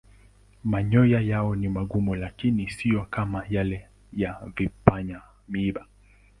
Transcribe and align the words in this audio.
Manyoya 0.63 1.19
yao 1.21 1.55
ni 1.55 1.69
magumu 1.69 2.15
lakini 2.15 2.69
siyo 2.69 3.05
kama 3.09 3.43
yale 3.49 3.87
ya 4.13 4.37
vipanya-miiba. 4.55 5.85